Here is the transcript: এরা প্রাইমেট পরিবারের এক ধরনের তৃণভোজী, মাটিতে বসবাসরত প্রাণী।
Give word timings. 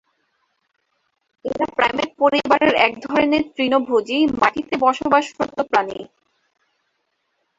এরা 1.45 1.65
প্রাইমেট 1.77 2.09
পরিবারের 2.19 2.73
এক 2.87 2.93
ধরনের 3.05 3.43
তৃণভোজী, 3.55 4.19
মাটিতে 4.41 4.75
বসবাসরত 4.83 5.57
প্রাণী। 5.69 5.99